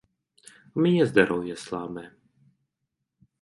[0.77, 2.07] У мяне здароўе слабае.